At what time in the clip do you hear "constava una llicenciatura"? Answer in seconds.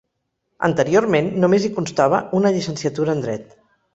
1.77-3.17